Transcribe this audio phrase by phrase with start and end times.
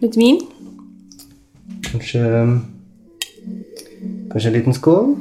[0.00, 0.38] Litt vin.
[1.82, 2.20] Kanskje
[4.30, 5.16] Kanskje en liten skål?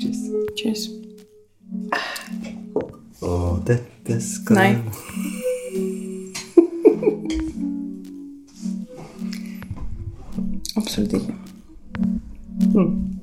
[0.00, 0.16] Cheers.
[0.58, 0.88] Cheers.
[3.22, 4.76] Og dette skal Nei.
[10.76, 11.34] Absolutt ikke.
[12.74, 13.15] Hei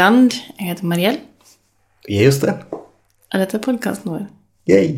[0.00, 0.32] Audeland.
[0.58, 1.18] Jeg heter Mariell,
[2.08, 2.54] Jeg er det.
[3.32, 4.22] og dette er podkasten vår.
[4.70, 4.96] Yay.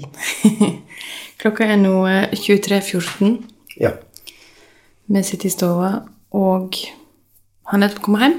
[1.42, 3.32] Klokka er nå eh, 23.14.
[3.80, 3.90] Ja.
[5.10, 5.88] Vi sitter i stua
[6.30, 6.78] og
[7.66, 8.36] har nettopp kommet hjem.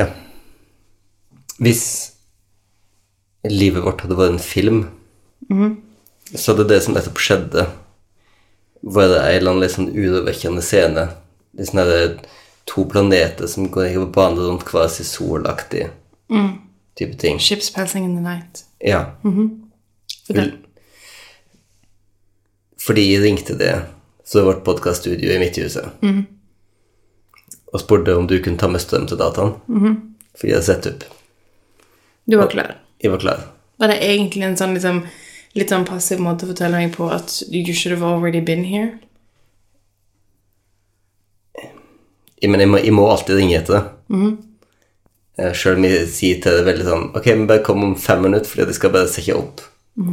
[0.00, 0.08] ja.
[1.58, 1.84] Hvis
[3.46, 4.82] livet vårt hadde vært en film,
[6.34, 7.64] så hadde det som nettopp skjedde,
[8.82, 11.08] vært en eller annen litt sånn urovekkende scene.
[11.58, 12.02] Litt sånn herre
[12.68, 15.88] to planeter som går på bane rundt hver sin solaktig
[16.98, 17.38] type ting.
[17.40, 18.64] Ships passing in the night.
[18.84, 19.04] Ja.
[20.26, 20.52] Fortell.
[22.86, 23.74] Fordi jeg ringte det,
[24.24, 25.88] så vårt podkaststudio i Midthuset,
[27.72, 29.56] og spurte om du kunne ta med strøm til dataen.
[30.38, 31.04] For jeg hadde sett opp.
[32.28, 32.76] Du var klar.
[33.02, 33.42] Jeg var klar.
[33.78, 35.02] Var det egentlig en sånn liksom,
[35.58, 38.98] litt sånn passiv måte å fortelle meg på at you should have already been here?
[41.58, 41.72] Jeg,
[42.46, 43.82] men jeg, må, jeg må alltid ringe etter det.
[45.38, 48.22] Eh, Selv om jeg sier til det veldig sånn Ok, men bare kom om fem
[48.26, 49.60] minutter, fordi jeg skal bare sette opp.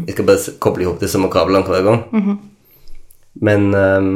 [0.08, 2.02] Jeg skal bare koble ihop de samme kablene hver gang.
[3.46, 4.12] Men um,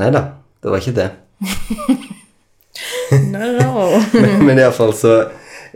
[0.00, 0.24] Nei da,
[0.64, 1.10] det var ikke det.
[3.14, 4.00] No.
[4.16, 5.10] Men, men iallfall så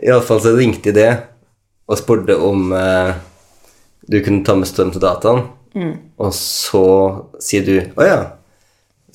[0.01, 1.11] i alle fall så ringte jeg det
[1.87, 3.13] og spurte om eh,
[4.09, 5.45] du kunne ta med strøm til dataen.
[6.19, 6.81] Og så
[7.39, 8.17] sier du Å ja,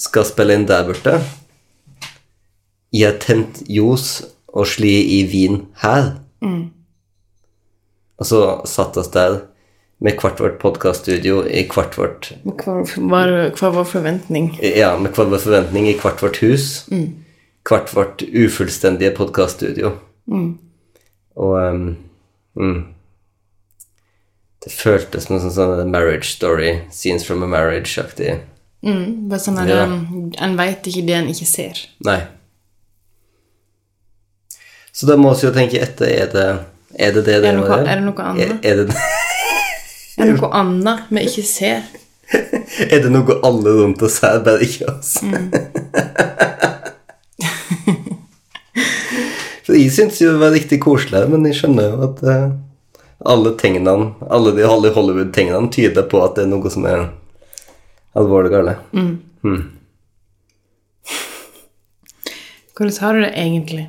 [0.05, 1.19] skal spille inn der borte.
[2.95, 4.23] Jeg har tent ljos
[4.55, 6.15] og sli i vin her.
[8.21, 9.41] Og så satt oss der
[10.05, 14.53] med hvert vårt podkaststudio i hvert vårt Hver vår forventning?
[14.63, 16.87] Ja, med hver vår forventning i hvert vårt hus.
[17.65, 19.97] Hvert vårt ufullstendige podkaststudio.
[21.35, 21.97] Og um,
[22.55, 22.85] mm,
[24.65, 28.39] Det føltes som en sånn, sånn marriage story, scenes from a marriage-aktig.
[28.85, 29.85] Bare sånn at Ja.
[29.89, 31.79] en, En veit ikke det en ikke ser.
[32.05, 32.19] Nei.
[34.93, 36.47] Så da må vi jo tenke etter Er det
[36.99, 38.51] er det det det Er noe- er det noe annet?
[38.63, 38.95] Er, er, det,
[40.19, 41.83] Er det noe annet vi ikke ser?
[42.93, 45.17] er det noe alle rundt oss her, bare ikke oss?
[49.65, 52.51] For jeg syns jo det var riktig koselig, men jeg skjønner jo at uh,
[53.33, 57.07] alle tegnene, alle de Hollywood-tegnene tyder på at det er noe som er
[58.19, 58.79] alvorlig galt.
[62.75, 63.85] Hvordan har du det egentlig?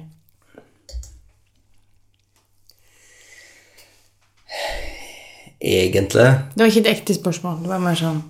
[5.65, 7.63] Egentlig Det var ikke et ekte spørsmål.
[7.63, 8.21] Det var mer sånn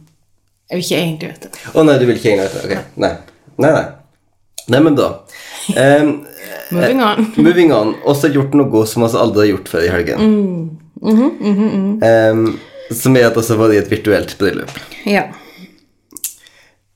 [0.69, 1.49] Jeg vil ikke egentlig vite.
[1.75, 2.63] Å nei, du vil ikke egentlig vite?
[2.65, 3.01] Ok.
[3.03, 3.11] Nei.
[3.59, 3.85] Nei, nei.
[4.71, 5.09] Nei, men da
[5.75, 6.13] um,
[6.75, 7.27] Moving on.
[7.45, 7.93] Moving on.
[8.09, 10.39] Også gjort noe som vi aldri har gjort før i helgen.
[12.05, 12.45] Em,
[12.89, 14.73] som er at vi var i et virtuelt bryllup.
[15.05, 15.27] Ja.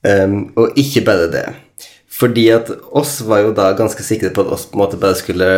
[0.07, 1.45] Em, og ikke bare det.
[2.19, 5.17] Fordi at oss var jo da ganske sikre på at oss på en måte bare
[5.19, 5.49] skulle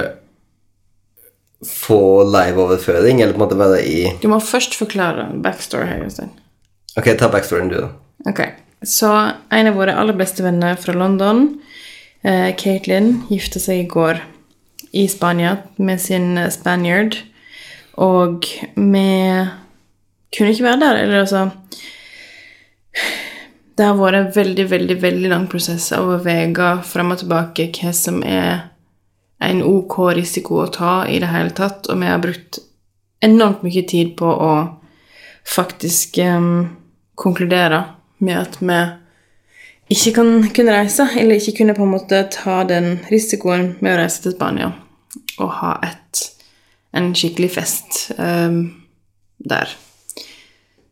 [1.66, 6.02] få liveoverføring, eller på en måte være i Du må først forklare backstory her.
[6.04, 6.32] Jostein.
[6.98, 7.92] Ok, ta backstoryen, du, da.
[8.30, 8.42] Ok,
[8.84, 9.12] så
[9.54, 11.46] en av våre aller beste venner fra London,
[12.26, 14.20] eh, Caitlin, gifte seg i går
[14.92, 17.16] i Spania med sin eh, Spaniard.
[18.02, 18.44] Og
[18.76, 19.08] vi
[20.36, 21.02] kunne ikke være der.
[21.04, 21.50] Eller altså
[23.82, 27.64] Det har vært en veldig, veldig veldig lang prosess av å veie frem og tilbake
[27.74, 28.68] hva som er
[29.42, 32.60] en ok risiko å ta i det hele tatt, og vi har brukt
[33.26, 34.52] enormt mye tid på å
[35.50, 36.68] faktisk um,
[37.18, 37.80] konkludere
[38.22, 38.78] med at vi
[39.98, 43.98] ikke kan kunne reise, eller ikke kunne på en måte ta den risikoen med å
[44.04, 44.76] reise til Spania
[45.42, 46.22] og ha et,
[46.94, 48.62] en skikkelig fest um,
[49.42, 49.74] der.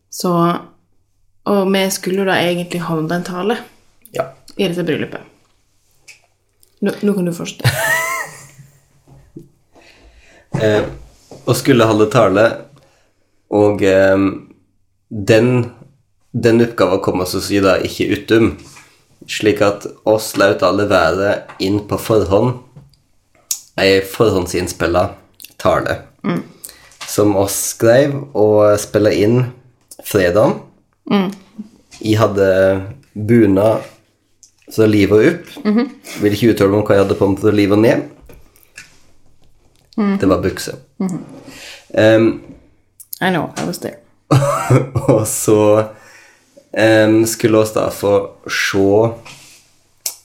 [0.10, 0.34] Så
[1.50, 3.58] Og vi skulle jo da egentlig holde en tale
[4.16, 4.30] Ja.
[4.58, 5.22] i dette bryllupet.
[6.82, 7.70] Nå, nå kan du fortsette.
[10.60, 10.82] Eh,
[11.46, 12.44] og skulle holde tale,
[13.54, 14.24] og eh,
[15.10, 15.52] den
[16.34, 18.58] den oppgaven kom oss si da ikke utum.
[19.28, 22.60] slik at oss laut alle være inn på forhånd
[23.78, 25.04] ei forhåndsinnspilla
[25.60, 25.98] tale
[27.08, 29.42] som oss skrev og spilla inn
[30.06, 30.56] fredag.
[31.10, 32.50] Jeg hadde
[33.14, 33.88] bunad
[34.70, 35.50] så liv og opp.
[36.22, 38.06] Ville ikke uttale meg om hva jeg hadde på meg til liv og ned.
[40.20, 40.78] Det var bukse.
[41.94, 42.30] Em,
[43.22, 43.98] I know, I was there.
[45.10, 45.90] og så
[46.72, 48.14] um, skulle oss da få
[48.46, 48.86] se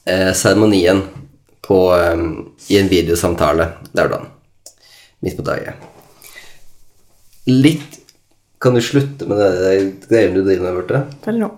[0.05, 1.01] eh, seremonien
[1.65, 4.29] på, um, i en videosamtale lørdag.
[5.25, 5.81] Midt på dagen.
[7.49, 7.99] Litt
[8.65, 9.73] Kan du slutte med det
[10.09, 10.99] greiene du driver med, Børte?
[11.21, 11.51] Vel nå.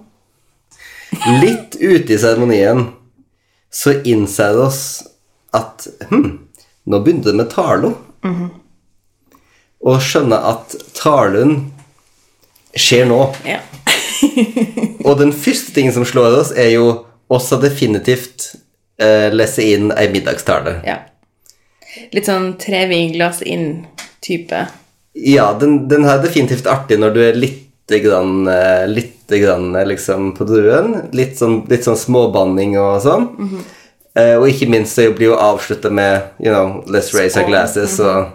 [1.39, 2.81] Litt ute i seremonien
[3.71, 4.81] så innser oss
[5.56, 6.25] at hm,
[6.83, 7.94] nå begynte det med talo.
[9.88, 11.54] Og skjønner at talen
[12.75, 13.21] skjer nå.
[13.48, 13.62] Ja.
[15.07, 16.89] Og den første tingen som slår oss, er jo
[17.31, 18.50] oss har definitivt
[19.00, 20.81] eh, lese inn ei middagstale.
[20.83, 21.06] ja.
[22.12, 24.59] Litt sånn tre vinglass inn-type.
[25.17, 27.63] Ja, den, den er definitivt artig når du er litt
[28.03, 30.93] grann, eh, litt grann eh, liksom på druen.
[31.17, 33.29] Litt sånn, litt sånn småbanning og sånn.
[34.17, 37.99] Eh, og ikke minst så blir jo avslutta med you know, Let's raise our glasses
[38.01, 38.33] og,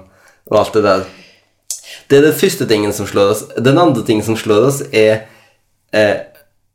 [0.50, 1.06] og alt det der.
[2.08, 3.44] Det er den første tingen som slår oss.
[3.56, 5.26] Den andre tingen som slår oss, er
[5.94, 6.28] eh,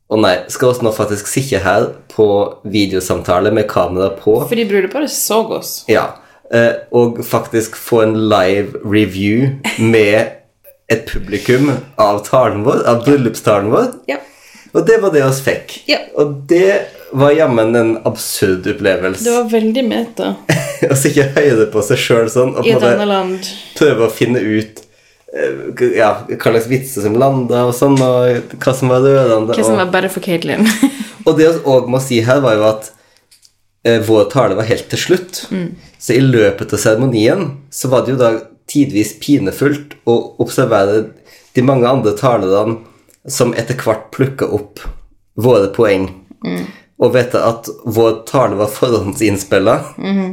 [0.08, 2.26] Å nei, skal oss nå faktisk sitte her på
[2.64, 4.38] videosamtale med kamera på?
[4.48, 5.82] Fordi brudeparet så oss.
[5.84, 6.06] Ja.
[6.54, 10.34] Eh, Og faktisk få en live review med
[10.88, 13.90] et publikum av talen vår, av bryllupstalen vår.
[14.08, 14.16] Ja.
[14.72, 15.74] Og det var det vi fikk.
[15.88, 16.00] Ja.
[16.16, 16.80] Og det
[17.12, 19.24] var jammen en absurd opplevelse.
[19.24, 20.34] Det var veldig meta
[20.92, 22.68] Å sitte og høre på seg sjøl sånn og
[23.78, 24.82] prøve å finne ut
[25.32, 29.56] eh, ja, hva slags vitser som landa, og sånn, og hva som var rørende.
[29.56, 30.68] Hva som var bedre for Caitlyn.
[31.26, 32.86] Og det vi òg må si her, var jo at
[34.06, 35.44] vår tale var helt til slutt.
[35.98, 38.32] Så i løpet av seremonien så var det jo da
[38.68, 41.06] tidvis pinefullt å observere
[41.56, 42.78] de mange andre talerne
[43.28, 44.82] som etter hvert plukka opp
[45.38, 46.08] våre poeng.
[46.98, 49.76] Og vite at vår tale var forhåndsinnspilla,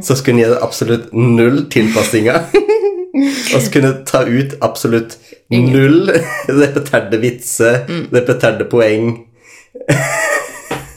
[0.02, 2.48] så skulle en gjøre absolutt null tilpassinger.
[3.54, 5.16] og så kunne ta ut absolutt
[5.52, 6.10] null
[6.62, 9.12] repeterte vitser, repeterte poeng.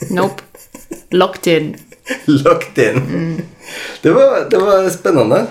[0.09, 0.45] Nope.
[1.11, 1.75] Locked in.
[2.44, 3.41] Locked in.
[4.01, 5.45] Det, var, det var spennende.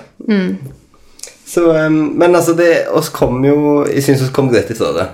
[1.49, 5.07] Så, um, men altså, det oss kom jo Jeg syns vi kom greit ifra det.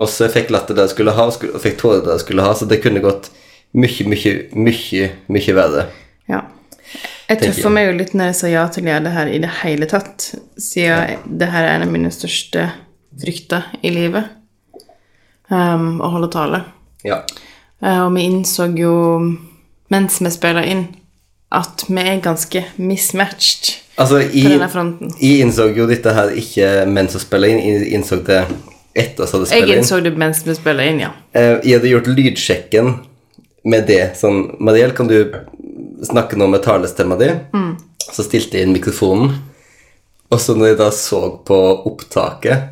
[0.00, 2.54] Og så fikk latter det jeg skulle ha, og fikk tårer det jeg skulle ha,
[2.56, 3.28] så det kunne gått
[3.76, 5.82] mye, mye, mye, mye verre.
[6.30, 6.44] Ja.
[7.30, 9.42] Jeg tøffa meg jo litt når jeg sa ja til å gjøre det her i
[9.42, 12.64] det hele tatt, siden det her er en av mine største
[13.20, 14.32] frykter i livet.
[15.50, 16.62] Um, å holde tale.
[17.06, 17.20] Ja.
[17.82, 18.94] Uh, og vi innså jo
[19.90, 20.84] mens vi spiller inn,
[21.52, 25.10] at vi er ganske mismatched Altså, på denne fronten.
[25.20, 28.38] jeg innså jo dette her ikke mens vi spiller inn, jeg innså det
[28.96, 29.78] etter at jeg hadde Jeg spilt inn.
[29.82, 31.10] innså det mens vi spiller inn, ja.
[31.34, 32.88] Eh, Jeg hadde gjort lydsjekken
[33.64, 34.16] med det.
[34.16, 35.18] Sånn, Mariell, kan du
[36.06, 37.28] snakke nå med talestemma di?
[38.10, 39.34] Så stilte jeg inn mikrofonen.
[40.30, 41.58] Og så når jeg da så på
[41.90, 42.70] opptaket,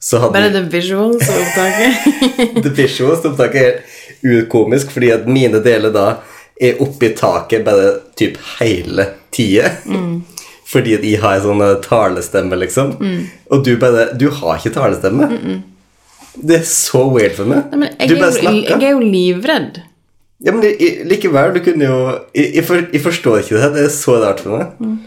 [0.00, 2.62] så hadde Bare the visuals og opptaket.
[2.64, 3.80] The Visuals opptaket er
[4.22, 6.06] urkomisk, fordi at mine deler da
[6.60, 9.70] er oppe i taket bare typ hele tida.
[10.68, 12.94] Fordi at jeg har en sånn eh, talestemme, liksom.
[13.48, 15.28] Og du bare Du har ikke talestemme.
[16.38, 17.72] Det er så weird for meg.
[17.72, 18.74] Nei, du bare snakker.
[18.74, 19.80] jeg er jo livredd.
[20.44, 20.62] Ja, men
[21.10, 21.96] likevel, du kunne jo
[22.36, 23.70] Jeg, jeg, forstår ikke det.
[23.74, 24.98] Det er så rart for meg.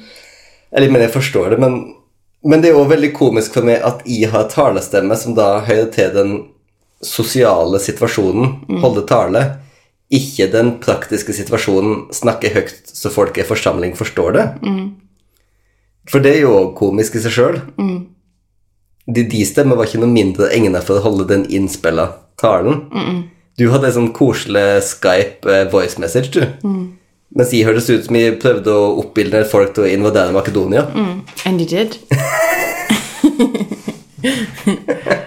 [0.71, 1.77] Eller, men jeg forstår det, men,
[2.47, 5.89] men det er jo veldig komisk for meg at jeg har talestemme som da hører
[5.91, 6.31] til den
[7.03, 9.41] sosiale situasjonen, holde tale,
[10.11, 14.47] ikke den praktiske situasjonen, snakke høyt så folk i forsamling forstår det.
[16.11, 17.59] For det er jo komisk i seg sjøl.
[19.07, 22.09] De, de stemmer var ikke noe mindre egnet for å holde den innspilla
[22.41, 22.83] talen.
[23.59, 26.41] Du hadde en sånn koselig Skype eh, voice message, du.
[27.31, 30.87] Mens jeg hørtes ut som jeg prøvde å oppildne folk til å invadere Makedonia.
[31.45, 31.95] And you did.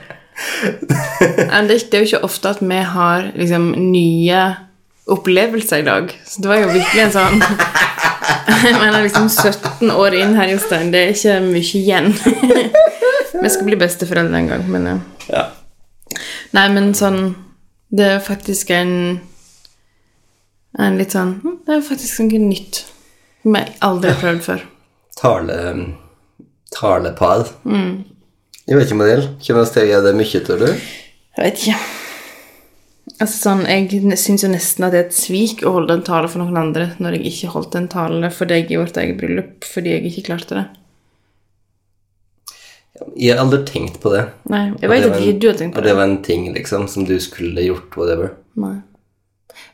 [1.34, 4.40] Det er jo ikke ofte at vi har liksom nye
[5.06, 6.12] opplevelser i dag.
[6.26, 7.42] Så det var jo virkelig en sånn
[8.64, 10.90] Jeg mener liksom 17 år inn her, Jostein.
[10.92, 12.10] Det er ikke mye igjen.
[13.42, 14.88] Vi skal bli besteforeldre en gang, men
[15.28, 15.44] ja.
[16.54, 17.34] Nei, men sånn
[17.90, 18.92] Det er faktisk en
[20.78, 22.84] En litt sånn hm, Det er faktisk noe nytt
[23.44, 24.62] som jeg aldri har prøvd før.
[25.18, 25.56] Tale,
[26.72, 27.50] talepar.
[28.64, 28.96] Jeg vet ikke,
[29.58, 30.70] vi til å gjøre det mye, tror du?
[30.72, 32.03] Jeg vet ikke.
[33.22, 36.28] Altså sånn, Jeg syns jo nesten at det er et svik å holde en tale
[36.28, 39.64] for noen andre når jeg ikke holdt en tale for deg i vårt eget bryllup
[39.70, 40.64] fordi jeg ikke klarte det.
[43.18, 44.24] Jeg har aldri tenkt på det.
[44.50, 45.90] Nei, Jeg vet at ikke du har tenkt på Og det.
[45.90, 48.34] det var en ting, liksom, som du skulle gjort, whatever.
[48.56, 48.76] Nei.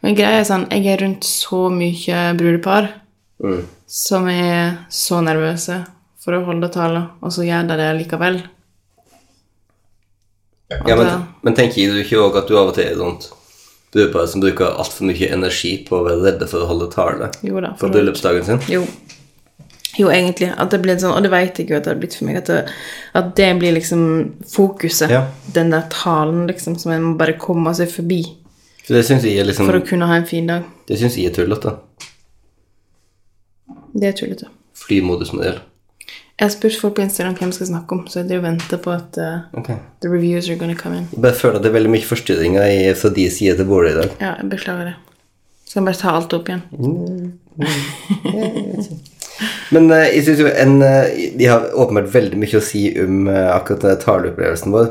[0.03, 2.91] Men greia er sånn, jeg er rundt så mye brudepar
[3.41, 3.63] Mm.
[3.87, 5.87] som er så nervøse
[6.21, 8.43] for å holde tale, og så gjør de det likevel.
[10.71, 11.09] Ja, men,
[11.43, 13.31] men tenker du ikke òg at du av og til er sånt
[13.91, 17.59] brudepar som bruker altfor mye energi på å være redde for å holde tale Jo
[17.61, 17.73] da.
[17.81, 18.61] for- bryllupsdagen sin?
[18.71, 18.85] Jo.
[19.99, 20.53] Jo, egentlig.
[20.57, 22.37] At det blir sånn, og det vet jeg jo at det har blitt for meg,
[22.39, 22.61] at det,
[23.19, 24.05] at det blir liksom
[24.47, 25.11] fokuset.
[25.11, 25.25] Ja.
[25.53, 28.21] Den der talen, liksom, som en må bare komme seg forbi
[28.87, 30.63] For det syns liksom for å kunne ha en fin dag.
[30.87, 31.75] Det synes jeg er tullete.
[33.93, 34.47] Det er tullete.
[34.79, 35.59] Flymodusmodell.
[36.41, 38.47] Jeg har spurt folk på Instagram hvem jeg skal snakke om, så jeg driver og
[38.49, 39.75] venter på at uh, okay.
[40.01, 41.09] the reviews are gonna come in.
[41.13, 43.91] Jeg bare føler at det er veldig mye forstyrringer i- fra de sider til bordet
[43.93, 44.15] i dag.
[44.21, 44.95] Ja, jeg beklager det.
[45.69, 46.63] Skal jeg bare ta alt opp igjen?
[49.71, 51.05] Men uh, jeg synes jo en uh,
[51.39, 54.89] De har åpenbart veldig mye å si om akkurat den taleopplevelsen vår.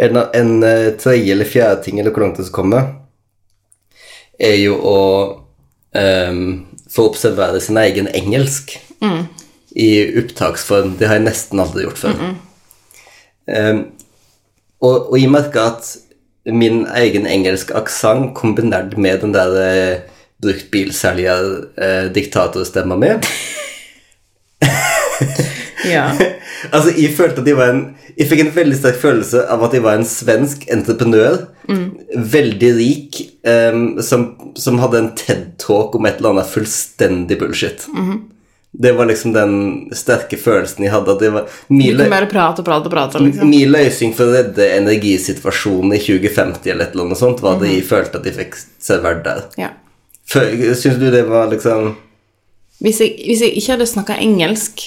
[0.00, 2.80] En, en eh, tredje eller fjerde ting, eller hvor langt det skal komme,
[4.40, 4.96] er jo å
[5.92, 6.44] um,
[6.88, 8.78] få observere sin egen engelsk
[9.76, 10.96] i opptaksform.
[10.98, 12.14] Det har jeg nesten aldri gjort før.
[13.50, 13.80] Ehm,
[14.80, 15.84] og, og jeg merka at
[16.50, 20.00] min egen engelsk aksent kombinert med den der eh,
[20.40, 23.08] bruktbilselger-diktatorstemma mi
[25.90, 26.12] Ja.
[26.74, 29.72] Altså, jeg følte at jeg var en Jeg fikk en veldig sterk følelse av at
[29.72, 31.48] jeg var en svensk entreprenør.
[32.34, 33.16] Veldig rik,
[33.48, 37.80] um, som, som hadde en TED-talk om et eller annet fullstendig bullshit.
[38.72, 39.54] Det var liksom den
[39.96, 41.16] sterke følelsen jeg hadde.
[41.16, 43.50] At det var mye, mer prate og prat og prat, liksom.
[43.50, 47.72] min løsning for å redde energisituasjonen i 2050 eller et eller annet sånt, var det
[47.72, 49.42] jeg følte at jeg fikk servert der.
[49.58, 49.72] Ja.
[50.30, 51.96] Syns du det var liksom
[52.78, 54.84] Hvis jeg, hvis jeg ikke hadde snakka engelsk,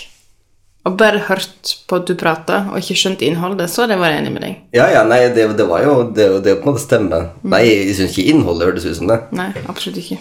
[0.83, 4.19] og bare hørt på at du prata, og ikke skjønt innholdet, så hadde jeg vært
[4.19, 4.55] enig med deg.
[4.75, 7.29] Ja, ja, nei, det, det var jo Det, det på en måte stemmer.
[7.43, 9.19] Nei, jeg syns ikke innholdet hørtes ut som det.
[9.35, 10.17] Nei, absolutt ikke.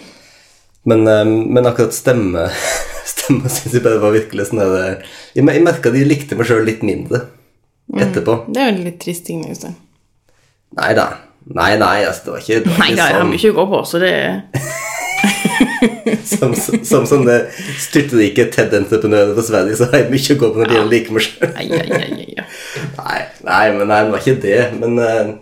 [0.89, 2.49] Men, eh, men akkurat stemme
[3.13, 6.49] Stemme syns jeg bare var virkelig sånn der eh, Jeg, jeg merka de likte meg
[6.49, 7.25] sjøl litt mindre
[7.93, 8.45] etterpå.
[8.47, 9.75] Det er jo en litt trist ting, Øystein.
[10.79, 11.07] Nei da.
[11.53, 13.51] Nei, nei, altså, det var ikke, det var Nei ikke da, jeg har sånn, mye
[13.51, 14.13] å gå på, så det
[16.31, 16.55] som,
[16.87, 17.35] som sånne
[17.83, 21.17] styrtrike TED-entreprenører fra Sverige, så har jeg mye å gå på når det gjelder like
[21.17, 21.53] meg sjøl.
[23.03, 24.59] Nei, nei, men nei, det var ikke det.
[24.79, 25.33] Men, eh,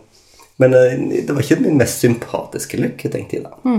[0.65, 0.95] men eh,
[1.27, 3.77] det var ikke min mest sympatiske lykke, tenkte jeg da.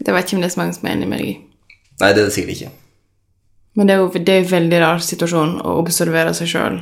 [0.00, 1.34] Det vet ikke om det er så mange som er enig med deg i.
[2.00, 2.72] Nei, det er det sikkert ikke.
[3.76, 6.80] Men det er jo det er en veldig rar situasjon å observere seg sjøl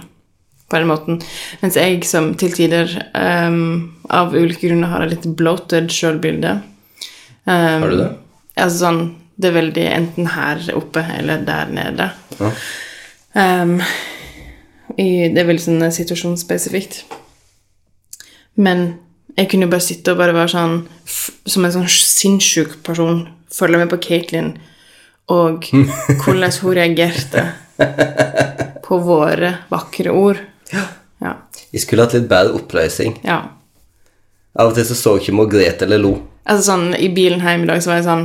[0.69, 1.21] på den måten.
[1.63, 6.59] Mens jeg som til tider um, av ulike grunner har et litt bloated sjølbilde.
[7.49, 8.11] Um, Har du det?
[8.59, 9.01] Altså sånn
[9.39, 12.09] Det er veldig enten her oppe eller der nede.
[12.41, 12.53] Ja.
[13.39, 13.79] Um,
[14.99, 17.05] i, det er veldig sånn situasjonsspesifikt.
[18.59, 18.99] Men
[19.39, 20.79] jeg kunne jo bare sitte og bare være sånn
[21.49, 24.57] Som en sånn sinnssyk person følge med på Katelyn
[25.33, 25.67] og
[26.23, 27.43] hvordan hun reagerte
[28.85, 30.39] på våre vakre ord.
[30.73, 31.35] Ja.
[31.69, 33.19] Jeg skulle hatt litt bedre oppløsning.
[33.25, 33.43] ja.
[34.59, 36.15] Av og til så så ikke Margrethe eller lo.
[36.49, 38.25] Altså sånn, I bilen hjem i dag så var jeg sånn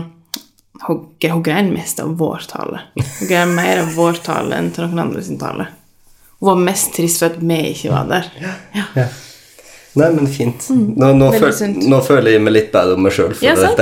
[0.88, 2.80] Hun, hun grein mest av vår tale.
[2.96, 5.68] Hun grein mer av vår tale enn til noen andre sin tale.
[6.40, 8.32] Hun var mest trist for at vi ikke var der.
[8.42, 8.56] Ja.
[8.98, 9.06] Ja.
[9.94, 10.70] Nei, men fint.
[10.74, 11.54] Nå, nå, føl,
[11.86, 13.36] nå føler jeg meg litt bedre om meg sjøl.
[13.46, 13.80] Ja, sant?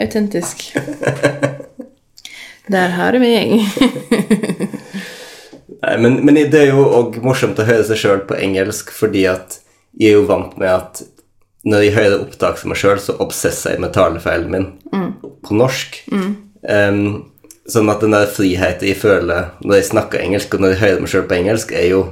[0.00, 0.64] Autentisk.
[2.72, 3.60] Der har du meg.
[5.84, 9.26] Nei, men, men det er jo òg morsomt å høre seg sjøl på engelsk, fordi
[9.28, 9.58] at
[10.00, 11.04] jeg er jo vant med at
[11.68, 14.66] når jeg hører opptak som meg sjøl, så obsesser jeg med talefeilen min
[15.44, 16.00] på norsk.
[16.64, 17.00] Em,
[17.68, 21.04] sånn at den der friheten jeg føler når jeg snakker engelsk, og når jeg hører
[21.04, 22.02] meg sjøl på engelsk, er jo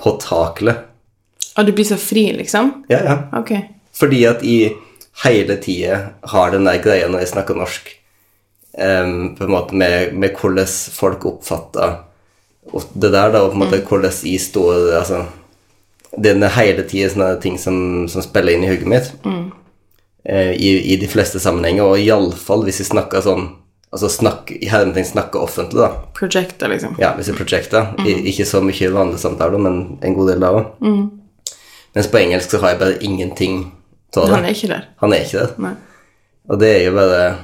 [0.00, 0.74] påtakelig.
[1.58, 2.72] Og du blir så fri, liksom?
[2.88, 3.16] Ja, ja.
[3.38, 3.52] Ok.
[3.96, 4.76] Fordi at jeg
[5.24, 5.98] hele tida
[6.32, 7.90] har den der greia når jeg snakker norsk,
[8.78, 12.00] um, på en måte med, med hvordan folk oppfatter
[12.72, 15.24] det der, da, og på en måte hvordan jeg står altså,
[16.12, 19.10] Det er hele tida sånne ting som, som spiller inn i hodet mitt.
[20.24, 23.48] Eh, i, I de fleste sammenhenger, og iallfall hvis jeg snakker sånn
[23.92, 24.56] Altså snakke,
[25.04, 25.88] snakker offentlig, da.
[26.16, 26.94] Projecta, liksom.
[26.98, 27.90] Ja, hvis jeg prosjekter.
[28.06, 30.64] I- Ikke så mye vanlige samtaler, men en god del da òg.
[31.94, 33.72] Mens på engelsk så har jeg bare ingenting
[34.16, 34.34] av det.
[34.34, 34.86] Han er ikke der.
[35.02, 35.52] Han er ikke der.
[35.58, 35.74] Nei.
[36.48, 37.36] Og det er jo bare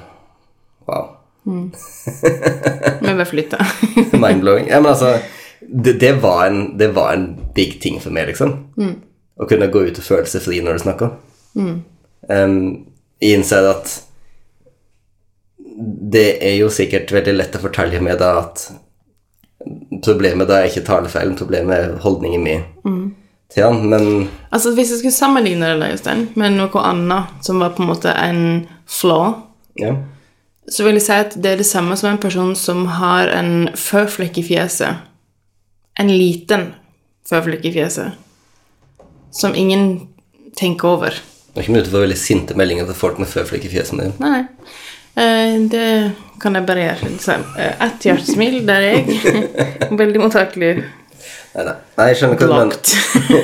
[0.89, 1.05] Wow.
[1.45, 3.59] Vi bare flytta.
[4.23, 4.69] Mind-blowing.
[4.69, 5.19] Ja, men altså
[5.61, 8.55] det, det, var en, det var en big ting for meg, liksom.
[9.39, 11.11] å kunne gå ut og føle seg fri når du snakker.
[11.55, 12.87] Um,
[13.21, 13.99] jeg innser at
[15.79, 18.67] det er jo sikkert veldig lett å fortelle med deg at
[20.05, 22.65] problemet da er ikke talefeilen, problemet er holdningen min
[23.49, 27.75] til han, men Altså, hvis jeg skulle sammenligne det Øystein, med noe annet som var
[27.77, 28.43] på en måte en
[28.89, 29.39] flaw,
[29.81, 29.95] ja.
[30.69, 33.71] så vil jeg si at det er det samme som en person som har en
[33.77, 35.01] føflekk i fjeset.
[35.99, 36.73] En liten
[37.29, 38.21] føflekk i fjeset.
[39.33, 40.09] Som ingen
[40.57, 41.17] tenker over.
[41.53, 44.21] Det er ikke mulig å få veldig sinte meldinger til folk med føflekk i fjeset.
[44.21, 44.45] Nei.
[45.19, 45.89] Eh, det
[46.43, 47.11] kan jeg bare gjøre.
[47.59, 49.49] Eh, Ett hjertesmil, der er jeg.
[50.03, 50.73] Veldig mottakelig.
[51.55, 51.77] nei, nei.
[51.99, 52.83] nei, jeg skjønner hva du mener.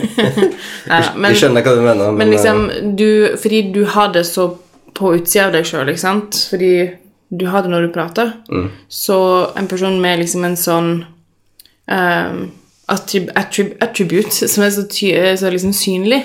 [0.87, 1.17] Blocked.
[1.17, 3.09] Men, jeg skjønner hva du mener, men, men liksom, eh, du
[3.41, 4.53] Fordi du har det så
[4.95, 6.39] på utsida av deg sjøl, ikke sant?
[6.53, 6.75] Fordi
[7.35, 8.37] du har det når du prater.
[8.47, 8.69] Mm.
[8.89, 9.17] Så
[9.59, 10.91] en person med liksom en sånn
[11.91, 12.45] um,
[12.93, 16.21] attrib attrib attribute som er så, så liksom synlig,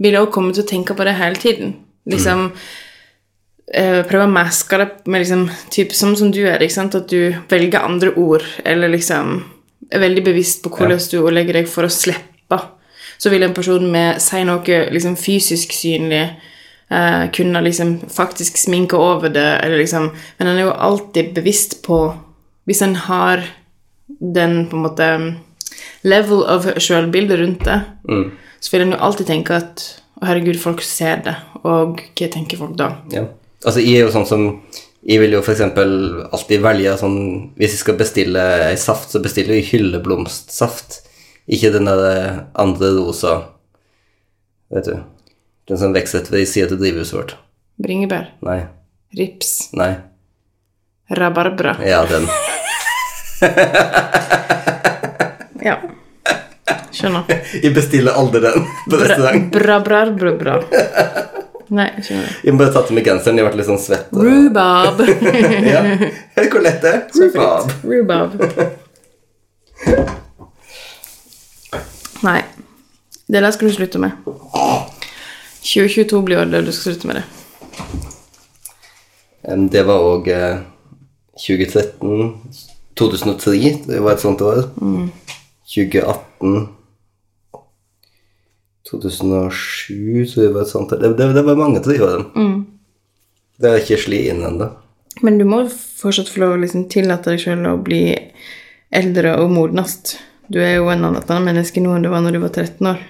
[0.00, 1.74] vil også komme til å tenke på det hele tiden.
[2.08, 2.70] Liksom eh,
[3.72, 6.60] Prøve å maske det med liksom typ, som, som du er?
[6.60, 9.38] At du velger andre ord, eller liksom
[9.92, 12.58] er veldig bevisst på hvordan du ordlegger deg for å slippe.
[13.18, 16.24] Så vil en person med si noe liksom fysisk synlig
[16.90, 21.82] eh, kunne liksom faktisk sminke over det, eller liksom Men en er jo alltid bevisst
[21.86, 22.14] på
[22.64, 23.44] Hvis en har
[24.08, 25.08] den på en måte
[26.02, 27.78] level of sjølbilde rundt det,
[28.60, 29.82] så vil en jo alltid tenke at
[30.20, 32.90] å, herregud, folk ser det, og hva tenker folk da?
[33.10, 33.24] ja.
[33.64, 34.44] Altså, jeg er jo sånn som
[35.06, 35.92] Jeg vil jo eksempel
[36.34, 37.16] alltid velge sånn
[37.58, 41.00] Hvis jeg skal bestille ei saft, så bestiller jeg hylleblomstsaft.
[41.50, 43.34] Ikke den der andre rosa
[44.72, 44.96] Vet du.
[45.68, 47.34] Den som vokser ved sida til drivhuset vårt.
[47.82, 48.62] Bringebær, Nei.
[49.16, 49.92] rips, Nei.
[51.10, 51.76] rabarbra.
[51.86, 52.26] Ja, den.
[55.62, 55.76] Ja.
[56.92, 57.28] Skjønner.
[57.62, 59.44] Jeg bestiller aldri den på restaurant.
[59.54, 60.56] bra, bra, bra, bra.
[61.70, 62.52] Nei, jeg.
[62.52, 63.36] Må bare tatt av meg genseren.
[63.38, 64.08] Jeg har vært litt sånn svett.
[64.12, 65.00] og- Rhubarb.
[65.72, 65.82] Ja.
[66.50, 67.00] Hvor lett det er.
[67.14, 67.70] Rhubarb.
[67.84, 68.32] Rhubarb.
[72.22, 72.42] Nei.
[73.32, 74.10] Det der skal du slutte med.
[75.62, 77.24] 2022 blir året du skal slutte med det.
[79.72, 80.58] Det var òg eh,
[81.38, 82.34] 2013
[82.98, 84.60] 2003, det var et sånt år.
[85.72, 86.68] 2018
[88.90, 90.90] 2007, så det var et sånt.
[90.90, 92.48] Det, det, det var mange av de årene.
[93.62, 94.68] Det har ikke slitt inn ennå.
[95.22, 98.04] Men du må fortsatt få lov å liksom tillate deg sjøl å bli
[98.92, 100.16] eldre og modnest.
[100.52, 102.88] Du er jo en annen annet menneske nå enn du var når du var 13
[102.90, 103.04] år.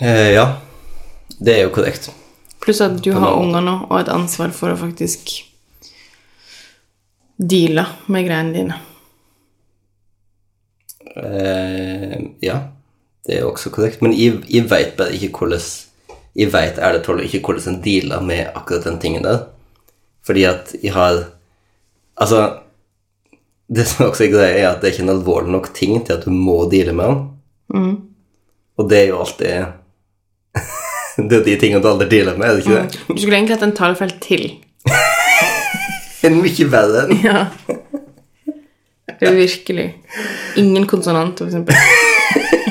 [0.00, 0.46] Eh, ja,
[1.38, 2.10] det er jo korrekt.
[2.60, 5.30] Pluss at du har unger nå og et ansvar for å faktisk
[7.40, 8.80] deale med greiene dine.
[11.20, 12.58] Eh, ja,
[13.26, 14.02] det er også korrekt.
[14.02, 15.60] Men jeg, jeg veit bare ikke hvordan
[16.38, 19.44] Jeg veit ærlig talt ikke hvordan en dealer med akkurat den tingen der.
[20.26, 21.24] Fordi at jeg har
[22.20, 22.58] Altså
[23.68, 26.12] Det som også er greia, er at det er ikke en alvorlig nok ting til
[26.12, 27.04] at du må deale med
[27.72, 27.90] den.
[28.78, 29.64] Og det er jo alltid
[31.30, 33.00] Det er de tingene du aldri dealer med, er det ikke det?
[33.08, 34.50] Du skulle egentlig hatt en talefelt til.
[36.22, 37.16] En mye verre en.
[37.24, 37.46] Ja.
[39.20, 39.86] Det er virkelig.
[40.60, 41.74] Ingen konsonant, for eksempel.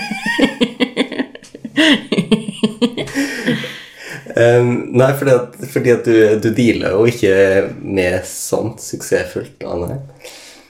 [4.39, 7.33] Um, nei, fordi at, fordi at du, du dealer jo ikke
[7.81, 9.65] med sånt suksessfullt.
[9.67, 9.97] Anne.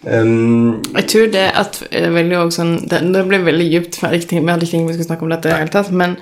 [0.07, 4.23] Um, Jeg tror det at også sånn Det, det blir veldig dypt, for jeg hadde
[4.23, 6.15] ikke tenkt- vi skulle snakke om dette i det hele tatt, men,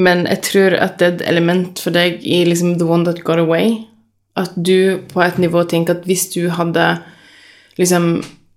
[0.00, 3.20] men jeg tror at det er et element for deg i liksom The One That
[3.26, 3.74] Got Away,
[4.40, 6.86] at du på et nivå tenker at hvis du hadde
[7.76, 8.14] liksom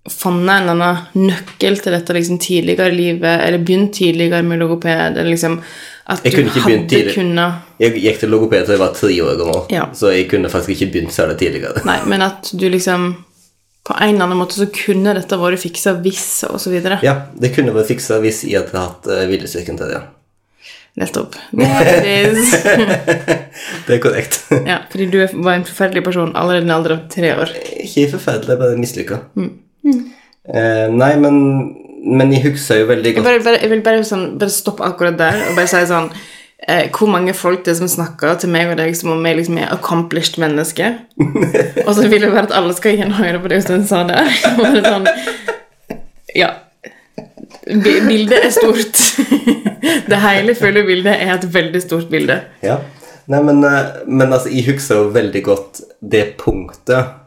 [0.07, 5.17] funnet en annen nøkkel til dette liksom tidligere i livet, eller begynt tidligere med logoped,
[5.17, 5.59] eller liksom
[6.05, 9.61] at Jeg du hadde kunnet jeg gikk til logoped da jeg var tre år gammel,
[9.73, 9.87] Ja.
[9.93, 11.81] så jeg kunne faktisk ikke begynt særlig tidligere.
[11.89, 13.15] Nei, men at du liksom
[13.85, 16.97] På en eller annen måte så kunne dette vært fiksa hvis, og så videre.
[17.05, 19.99] Ja, det kunne vært fiksa hvis jeg hadde hatt uh, viljestyrken til det.
[20.97, 21.35] Nettopp.
[23.85, 24.39] Det er korrekt.
[24.65, 27.51] Ja, fordi du var en forferdelig person allerede i en alder av tre år.
[27.83, 29.19] ikke forferdelig, bare mislykka.
[29.35, 29.51] Mm.
[30.49, 31.35] Eh, nei, men,
[32.05, 35.17] men jeg husker jo veldig Jeg, bare, bare, jeg vil bare, sånn, bare stoppe akkurat
[35.19, 36.11] der og bare si sånn
[36.67, 39.33] eh, Hvor mange folk det er som snakker til meg og deg som om vi
[39.39, 40.91] liksom er accomplished menneske?
[41.87, 44.29] og så vil jeg bare at alle skal igjen høre på det Øystein sa der.
[44.59, 45.09] Bare sånn,
[46.35, 46.51] ja.
[47.65, 49.01] Bildet er stort.
[50.11, 52.37] det hele fulle bildet er et veldig stort bilde.
[52.65, 52.79] Ja.
[53.31, 57.21] Nei, men, eh, men altså, jeg husker jo veldig godt det punktet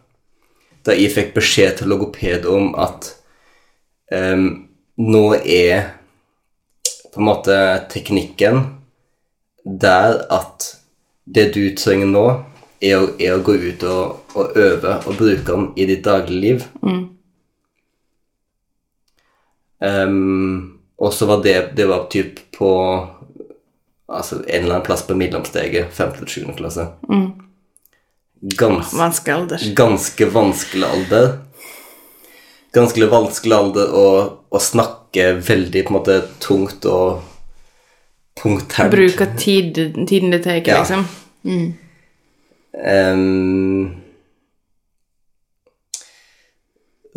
[0.86, 3.10] da jeg fikk beskjed til logoped om at
[4.14, 4.67] em,
[4.98, 5.92] nå er
[7.12, 7.54] på en måte
[7.92, 8.64] teknikken
[9.64, 10.74] der at
[11.28, 12.24] det du trenger nå,
[12.80, 16.64] er å, er å gå ut og, og øve og bruke den i ditt dagligliv.
[19.84, 22.70] Ehm, og så var det Det var typ på
[24.08, 26.12] Altså en eller annen plass på mellomsteget, 5.
[26.22, 26.54] til 7.
[26.56, 26.86] klasse.
[28.40, 29.64] Gans, Vanskelig alder.
[29.76, 31.26] ganske vanskelig alder.
[32.78, 34.06] Ganske vanskelig alder å,
[34.54, 37.24] å snakke veldig på en måte tungt og
[38.38, 38.92] punktert.
[38.92, 40.78] Bruke tid, tiden det tar, Ja.
[40.84, 41.06] liksom.
[42.78, 43.96] Ehm,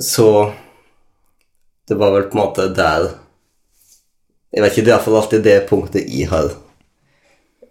[0.01, 0.53] så
[1.87, 3.09] det var vel på en måte der
[4.51, 6.49] Jeg vet ikke, det er iallfall alltid det punktet jeg har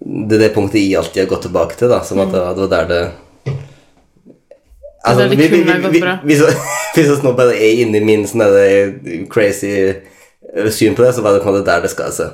[0.01, 1.99] Det er det punktet jeg alltid har gått tilbake til, da.
[2.05, 3.01] Som at det var- det var der det
[5.05, 6.43] Altså, der det vi- vi- vi- vi- Hvis
[6.95, 11.15] hvis vi nå bare er inne i min sånn der crazy eh, syn på det,
[11.15, 12.31] så var det på en måte der det skal seg.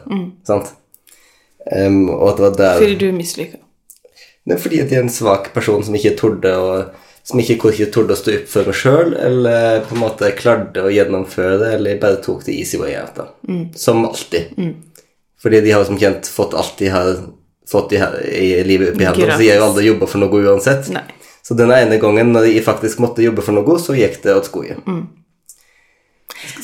[0.47, 0.73] Sant?
[1.73, 3.07] Um, og at det var der Fordi du
[4.47, 6.85] det er fordi at jeg er en svak person som ikke torde å
[7.27, 10.85] som ikke, ikke torde å stå opp for meg sjøl, eller på en måte klarte
[10.87, 13.17] å gjennomføre det, eller bare tok det easy way out.
[13.17, 13.25] da.
[13.75, 14.53] Som alltid.
[15.43, 17.17] Fordi de har som kjent fått alt de har
[17.69, 20.45] fått i, i livet opp i hendene, så de har jo aldri jobba for noe
[20.47, 20.89] uansett.
[20.95, 21.03] Nei.
[21.47, 24.49] Så den ene gangen når jeg faktisk måtte jobbe for noe, så gikk det åt
[24.49, 24.81] skogen.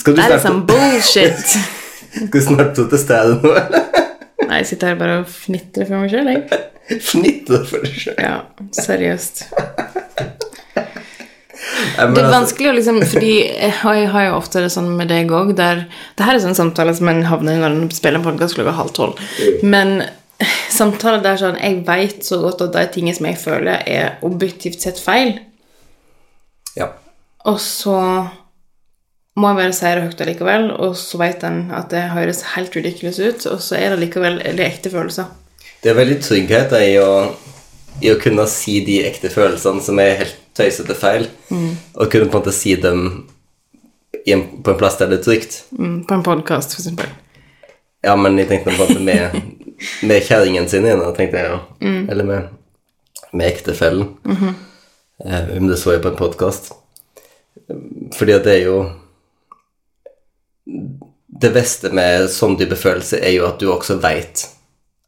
[0.01, 1.53] Skal, du Det er liksom bullshit.
[2.17, 3.85] skal du snart protestere nå, eller?
[4.49, 6.63] Nei, jeg sitter her bare og fnitrer for meg sjøl, jeg.
[7.13, 8.17] Fnitrer for deg sjøl.
[8.19, 8.41] Ja,
[8.75, 9.45] seriøst.
[11.93, 14.89] Det er altså- vanskelig å liksom Fordi jeg har, jeg har jo ofte det sånn
[14.99, 15.85] med deg òg, der
[16.19, 18.75] Det her er sånn samtale som en havner i når en spiller en podkast klokka
[18.75, 19.23] halv tolv.
[19.63, 20.03] Men
[20.79, 24.81] samtaler der sånn Jeg veit så godt at de tingene som jeg føler, er objektivt
[24.85, 25.39] sett feil,
[26.77, 26.89] Ja.
[27.45, 27.97] og så
[29.37, 32.75] må jeg bare si det høyt allikevel, og så veit en at det høres helt
[32.77, 35.31] ridiculous ut, og så er det likevel er ekte følelser.
[35.83, 37.09] Det er veldig trygghet i å,
[38.05, 42.37] i å kunne si de ekte følelsene som er helt tøysete feil, og kunne på
[42.37, 43.07] en måte si dem
[44.27, 45.63] en, på en plass der det er trygt.
[45.79, 47.09] Mm, på en podkast, for eksempel.
[48.05, 49.45] Ja, men jeg tenkte på en måte
[50.03, 51.59] med, kjerringen sin igjen, tenkte jeg jo.
[52.13, 52.49] Eller med,
[53.33, 54.09] med ektefellen.
[55.25, 56.73] eh, om det så jeg på en podkast.
[58.17, 58.77] Fordi at det er jo
[61.43, 64.45] Det beste med sånn type følelse er jo at du også veit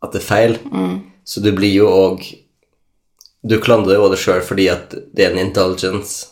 [0.03, 0.57] at det er feil.
[1.25, 2.25] Så du blir jo òg
[3.47, 6.31] Du klandrer jo det sjøl fordi at det er en intelligence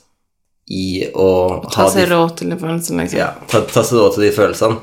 [0.72, 3.18] i å Ta seg råd til de følelsene, liksom.
[3.18, 4.78] ja, ta, ta seg råd til de følelsene.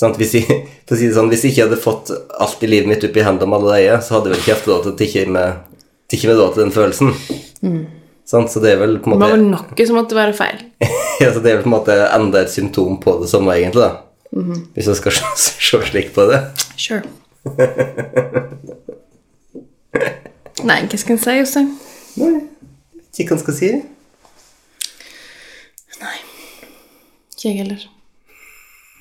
[0.00, 0.16] Sant?
[0.16, 2.10] Hvis, jeg, for å si det sånn, hvis jeg ikke hadde fått
[2.40, 4.84] alt i livet mitt opp i hendene allerede, så hadde jeg vel ikke hatt råd
[4.86, 5.80] til å tikke med,
[6.12, 7.10] tikke med råd til den følelsen.
[8.30, 8.52] Sant?
[8.52, 10.62] Så det er vel på en måte Det var vel noe som måtte være feil.
[11.22, 13.90] ja, så det er vel på en måte enda et symptom på det samme, egentlig.
[13.90, 14.06] da.
[14.76, 16.40] Hvis jeg skal se, se slik på det.
[16.80, 17.04] Sure.
[20.64, 21.70] Nei, hva skal en si, Jostein?
[22.20, 22.34] Nei,
[23.12, 23.72] ikke hva jeg skal si.
[26.00, 26.18] Nei.
[27.34, 27.88] Ikke jeg heller.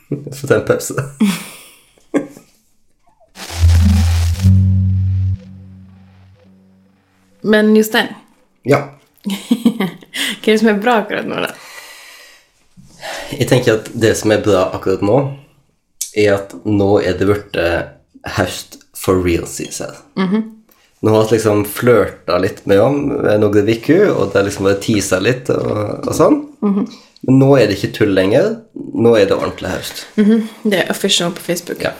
[0.38, 0.94] Få ta en pause.
[7.42, 8.08] Men Jostein,
[8.64, 8.90] Ja.
[9.30, 11.52] hva er det som er bra akkurat nå, da?
[13.32, 15.18] Jeg tenker at det som er bra akkurat nå,
[16.18, 17.58] er at nå er det blitt
[18.36, 19.96] høst for real, sies her.
[21.00, 22.98] Nå har vi liksom flørta litt med om
[23.40, 25.70] noen uker, og det har liksom vært teasa litt og,
[26.04, 26.42] og sånn.
[27.28, 28.54] Men nå er det ikke tull lenger.
[28.74, 30.06] Nå er det ordentlig høst.
[30.16, 31.84] Det er official på Facebook.
[31.84, 31.96] Ja.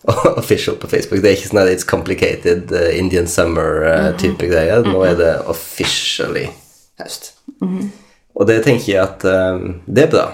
[0.40, 1.20] Official på Facebook.
[1.20, 4.84] Det er ikke sånn at it's complicated uh, Indian summer-type greier.
[4.86, 6.46] Nå er det officially
[7.00, 7.34] høst.
[7.60, 10.26] Og det tenker jeg at um, det er bra.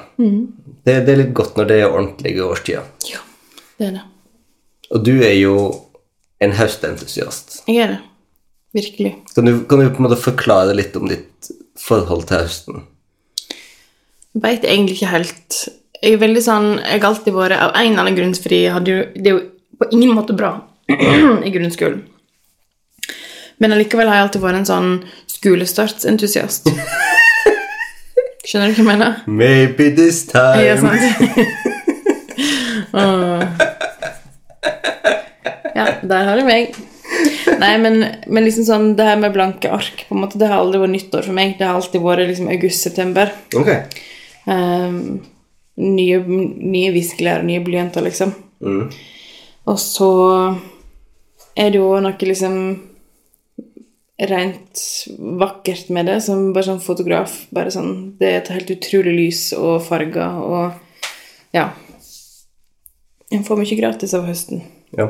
[0.86, 2.86] Det, det er litt godt når det er ordentlige årstider.
[3.10, 3.22] Ja,
[3.80, 4.04] det er det.
[4.94, 5.56] Og du er jo
[6.42, 7.62] en høstentusiast.
[7.66, 8.02] Jeg er det.
[8.76, 9.14] Virkelig.
[9.34, 12.84] Kan du, kan du på en måte forklare litt om ditt forhold til høsten?
[14.42, 15.56] Veit egentlig ikke helt
[16.02, 18.74] Jeg er veldig sånn Jeg har alltid vært av en eller annen grunn fordi jeg
[18.74, 19.44] hadde jo Det er jo
[19.76, 20.54] på ingen måte bra
[21.46, 21.98] i grunnskolen.
[23.60, 24.90] Men allikevel har jeg alltid vært en sånn
[25.28, 26.70] skolestartsentusiast.
[28.46, 29.18] Skjønner du hva jeg mener?
[29.26, 31.02] Maybe this time Ja, sant?
[35.76, 36.72] Ja, der har du meg.
[37.60, 40.62] Nei, men, men liksom sånn, det her med blanke ark på en måte, Det har
[40.62, 41.56] aldri vært nyttår for meg.
[41.58, 43.32] Det har alltid vært liksom august-september.
[43.58, 43.70] Ok.
[44.46, 45.00] Ehm,
[45.76, 48.32] nye, nye viskelær og nye blyanter, liksom.
[48.64, 48.90] Mm.
[49.66, 50.10] Og så
[51.56, 52.60] er det jo noe liksom
[54.30, 54.82] rent
[55.40, 57.42] vakkert med det, som bare sånn fotograf.
[57.52, 60.72] Bare sånn Det er et helt utrolig lys og farger og
[61.52, 61.72] Ja.
[63.32, 64.62] En får mye gratis av høsten.
[64.96, 65.08] Ja.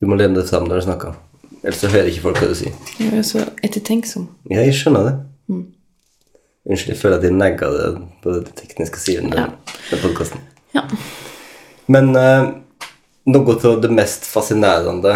[0.00, 1.14] Du må lene deg fram når du snakker.
[1.62, 2.72] Ellers så hører ikke folk hva du sier.
[2.98, 4.28] Jeg er så ettertenksom.
[4.48, 5.14] Ja, jeg skjønner det.
[6.68, 7.88] Unnskyld, jeg føler at jeg negga det
[8.22, 9.46] på den tekniske siden Ja.
[9.90, 10.42] med podkasten.
[10.76, 10.84] Ja.
[11.88, 12.50] Men uh,
[13.32, 15.14] noe av det mest fascinerende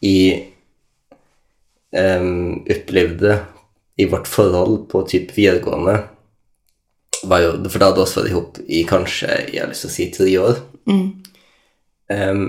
[0.00, 0.16] i
[1.92, 3.38] um, opplevde
[4.00, 5.98] i vårt forhold på typ videregående
[7.24, 9.90] var jo For da hadde vi også vært sammen i kanskje jeg har lyst til
[9.90, 10.58] å si tre år.
[12.12, 12.42] Em,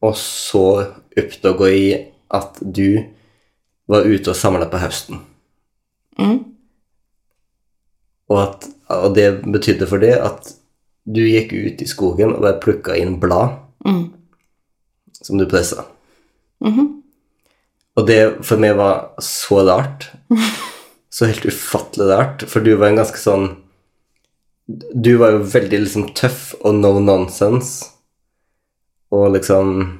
[0.00, 0.62] og så
[1.20, 1.98] oppdaga jeg
[2.32, 3.02] at du
[3.92, 5.20] var ute og samla på høsten.
[6.16, 6.38] Mm.
[8.32, 8.66] Og, at,
[8.96, 10.52] og det betydde for det at
[11.04, 14.12] du gikk ut i skogen og bare plukka inn blad Mm.
[15.22, 15.82] som du pressa.
[16.62, 16.84] Mhm.
[17.98, 20.06] Og det for meg var så rart.
[21.12, 23.50] Så helt ufattelig rart, for du var en ganske sånn
[24.96, 27.90] Du var jo veldig liksom tøff og no nonsense.
[29.12, 29.98] Og liksom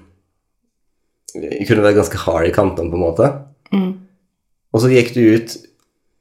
[1.34, 3.28] Jeg kunne være ganske hard i kantene, på en måte.
[3.74, 3.92] Mm.
[4.72, 5.56] Og så gikk du ut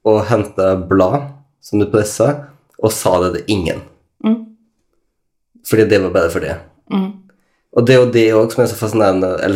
[0.04, 1.30] og henta blad
[1.62, 2.28] som du pressa,
[2.82, 3.82] og sa det til ingen.
[4.24, 4.40] Mm.
[5.68, 6.56] Fordi det var bare for det.
[6.92, 7.10] Mm.
[7.72, 8.64] Og det er jo det òg som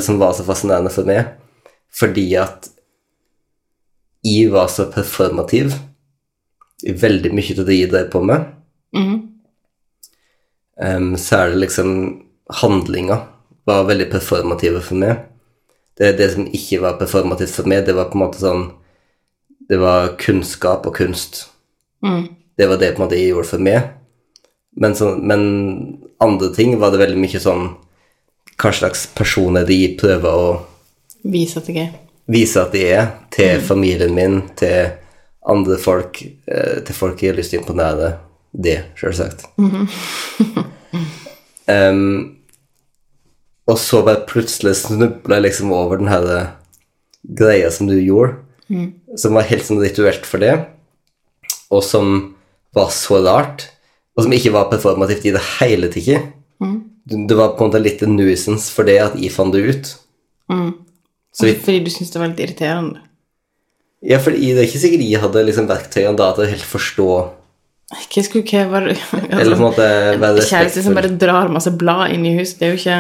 [0.00, 1.34] som var så fascinerende for meg,
[1.92, 2.70] fordi at
[4.24, 5.74] jeg var så performativ
[6.86, 8.46] i veldig mye av det jeg drev på med.
[8.96, 9.16] Mm.
[10.76, 11.90] Um, særlig liksom
[12.60, 13.20] handlinga
[13.66, 15.24] var veldig performative for meg.
[15.96, 18.66] Det, det som ikke var performativt for meg, det var på en måte sånn
[19.66, 21.48] Det var kunnskap og kunst.
[22.04, 22.24] Mm.
[22.56, 23.92] Det var det på en måte jeg gjorde for meg.
[24.76, 25.42] Men, så, men
[26.20, 27.70] andre ting var det veldig mye sånn
[28.60, 30.50] Hva slags personer de prøver å
[31.24, 31.94] Vise at de er
[32.26, 34.90] vise at de er, til familien min, til
[35.46, 38.14] andre folk, eh, til folk jeg har lyst til å imponere.
[38.56, 39.46] Det, sjølsagt.
[41.66, 42.38] Em,
[43.66, 46.26] og så bare plutselig snubla jeg liksom over den her
[47.26, 48.36] greia som du gjorde,
[49.18, 50.54] som var helt sånn rituelt for det,
[51.72, 52.34] og som
[52.76, 53.60] var så rart,
[54.16, 56.32] og som ikke var performativt i det hele tatt.
[57.06, 59.86] Det var på en måte litt en nuisance for det at jeg fant det ut.
[61.36, 63.00] Så vi, Fordi du syntes det var litt irriterende.
[64.06, 67.06] Ja, for det er ikke sikkert jeg hadde liksom verktøyene da til å helt forstå
[67.96, 69.86] Hva skulle hva var altså, Eller på en måte
[70.20, 72.98] være Kjæreste som bare drar masse blad inn i huset, det er jo ikke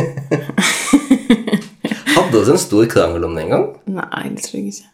[2.16, 3.66] Hadde vi en stor krangel om det en gang?
[4.00, 4.88] Nei, det tror jeg ikke.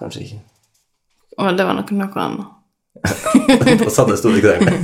[0.00, 0.38] Kanskje ikke.
[1.36, 2.52] Å, det var nok noe annet.
[3.06, 4.76] Og hadde jeg store krangler.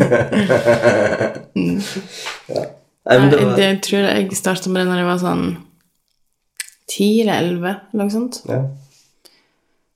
[2.53, 2.65] ja.
[3.03, 5.47] Det var det tror jeg jeg starta med det når jeg var sånn
[6.93, 8.43] ti eller elleve, eller noe sånt.
[8.51, 8.63] ja.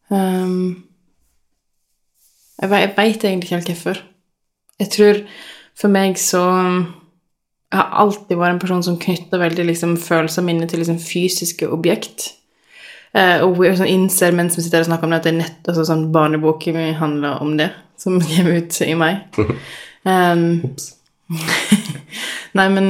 [0.07, 0.87] Um,
[2.63, 4.03] jeg jeg veit egentlig ikke helt hvorfor.
[4.81, 5.19] Jeg tror
[5.77, 6.43] for meg så
[7.67, 11.69] Jeg har alltid vært en person som knytter veldig liksom, følelsene mine til liksom, fysiske
[11.69, 12.31] objekt.
[13.17, 15.39] Eh, og jeg sånn innser mens vi sitter og snakker om det, at det er
[15.39, 16.67] nett altså, sånn barnebok
[17.01, 19.27] handler om det, som kommer ut i meg.
[20.07, 20.63] Um,
[22.55, 22.85] nei, men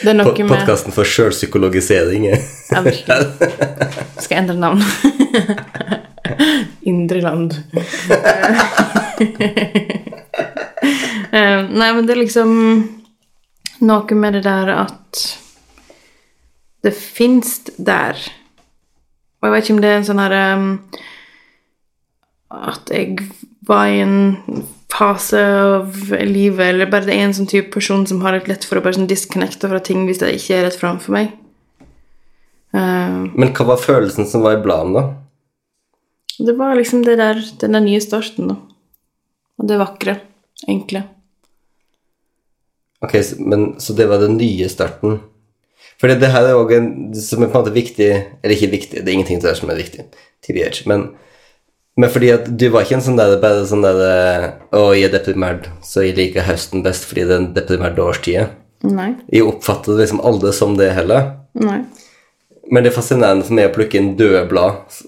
[0.00, 2.24] det er noe med Podkasten for sjølpsykologisering.
[2.26, 3.28] Ja, virkelig.
[4.16, 4.82] Skal jeg endre navn?
[6.90, 7.54] Indre land.
[11.30, 12.50] Eh, Nei, men det er liksom
[13.86, 15.22] noe med det der at
[16.82, 18.18] det fins der.
[19.42, 20.68] Og jeg vet ikke om det er en sånn her um,
[22.72, 23.18] At jeg
[23.66, 24.16] var i en
[24.92, 25.96] fase av
[26.28, 28.82] livet, eller bare det er en sånn type person som har litt lett for å
[28.84, 31.32] bare sånn disconnecte fra ting hvis det ikke er rett framfor meg.
[32.76, 36.42] Eh, Men hva var følelsen som var i bladene, da?
[36.42, 38.58] Det var liksom det der, den der nye starten, da.
[39.60, 40.18] Og det vakre.
[40.68, 41.04] Enkle.
[43.02, 45.20] Ok, men, så det var den nye starten.
[46.02, 46.72] For det, her er òg
[47.14, 49.70] som er på en måte viktig Eller ikke viktig, det er ingenting til det som
[49.70, 50.08] er viktig.
[50.42, 51.04] TBH, men,
[51.94, 54.02] men fordi at du var ikke en sånn der bare sånn der
[54.74, 58.58] Å, jeg er deprimert, så jeg liker høsten best fordi det er en deprimert årstid.
[58.82, 59.12] Nei.
[59.30, 61.36] Jeg oppfattet det liksom aldri som det heller.
[61.62, 61.84] Nei.
[62.66, 64.98] Men det er fascinerende for meg å plukke inn døde blad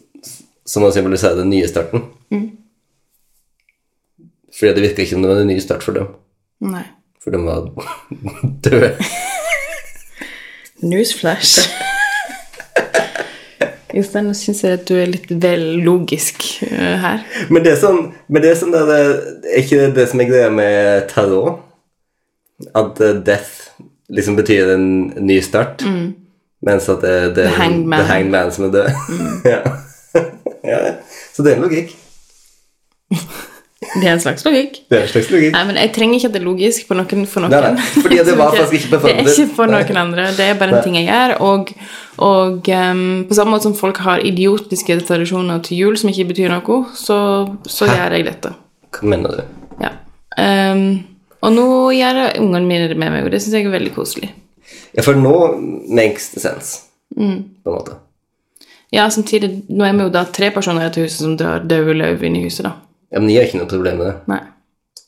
[0.65, 2.07] som å symbolisere den nye starten.
[4.55, 6.13] Fordi det virker ikke som det var en ny start for dem.
[6.63, 6.85] Nei.
[7.19, 7.67] For de var
[8.69, 8.95] døde.
[10.85, 11.65] Newsflash.
[13.95, 17.19] Jostein, nå syns jeg at du er litt vel logisk uh, her.
[17.53, 20.31] Men det er sånn, men det er sånn der, Er ikke det det som er
[20.31, 21.63] greia med tarot?
[22.75, 23.53] At uh, death
[24.15, 24.87] liksom betyr en
[25.25, 25.85] ny start?
[26.65, 28.07] Mens at det, det, The hanged man.
[28.09, 28.89] hanged man som er død?
[29.53, 29.61] ja.
[30.65, 30.79] ja.
[31.35, 31.91] Så det er en logikk.
[33.95, 34.79] Det er en slags logikk.
[34.91, 35.53] Det er en slags logikk.
[35.55, 37.27] Nei, men jeg trenger ikke at det er logisk for noen.
[37.31, 37.53] For noen.
[37.55, 40.27] Nei, nei, fordi det var faktisk ikke på Det er ikke for noen andre.
[40.37, 40.83] Det er bare en Nei.
[40.87, 41.35] ting jeg gjør.
[41.47, 41.73] Og,
[42.29, 46.51] og um, på samme måte som folk har idiotiske tradisjoner til jul som ikke betyr
[46.55, 47.19] noe, så,
[47.71, 48.55] så gjør jeg dette.
[48.99, 49.45] Hva mener du?
[49.85, 49.93] Ja.
[50.39, 50.87] Um,
[51.45, 54.31] og nå gjør ungene mine det med meg, og det syns jeg er veldig koselig.
[54.97, 55.35] Ja, for nå
[55.93, 56.81] makes the sense,
[57.15, 57.45] Mm.
[57.63, 57.93] på en måte.
[58.95, 61.95] Ja, samtidig, nå er vi jo da tre personer i dette huset som drar døde
[61.95, 62.73] løv inn i huset, da.
[63.15, 64.15] Ja, men jeg har ikke noe problem med det.
[64.33, 64.41] Nei.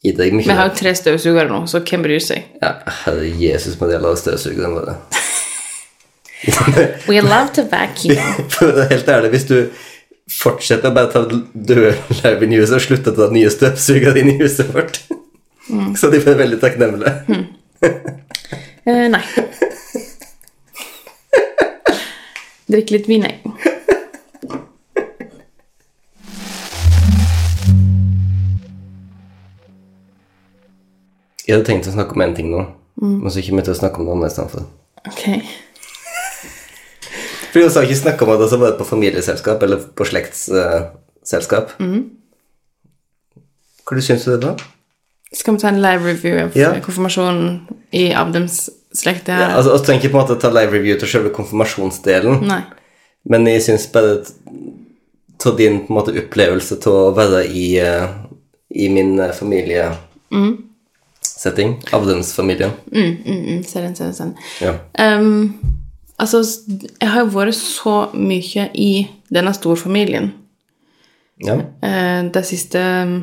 [0.06, 0.46] Gi deg mye.
[0.46, 2.44] Vi har jo tre støvsugere nå, så hvem bryr seg?
[2.62, 4.94] Ja, herre Jesus med de støvsuge støvsugerne bare.
[7.08, 8.14] We love to vacuum.
[8.54, 9.56] For helt ærlig, hvis du
[10.30, 14.30] fortsetter å bare ta døde lauv i huset og slutter å ta nye støvsugere inn
[14.36, 15.00] i huset vårt,
[15.98, 17.12] så de blir veldig takknemlige.
[18.86, 19.22] Eh, nei.
[22.70, 23.55] Drikk litt vin, jeg.
[31.46, 32.64] Jeg hadde tenkt å snakke om en ting nå,
[33.00, 34.66] men så kommer jeg til å snakke om noe annet istedenfor.
[35.06, 35.22] Ok.
[37.52, 41.76] For jeg har ikke snakka om at det var på familieselskap eller på slektsselskap.
[43.86, 44.64] Hva du syns du det var?
[45.36, 46.72] Skal vi ta en live review av Ja.
[46.80, 49.28] konfirmasjonen i Abdems slekt?
[49.28, 52.62] Ja, altså, Vi trenger ikke på en måte ta live review til selve konfirmasjonsdelen, Nei.
[53.28, 54.24] men jeg syns bare
[55.38, 58.08] ta din på en måte opplevelse til å være i, eh,
[58.74, 59.32] i min eh,
[61.36, 62.70] familiesetting, Avdens-familien.
[62.92, 63.64] Mm, mm, mm.
[63.64, 64.36] ser den, ser den, Ser den.
[64.60, 64.72] Ja.
[66.18, 66.42] Altså,
[67.00, 70.30] jeg har jo vært så mye i denne storfamilien
[71.44, 71.58] ja.
[71.58, 73.18] uh, de siste mm,